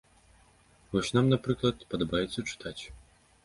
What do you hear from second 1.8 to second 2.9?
падабаецца чытаць.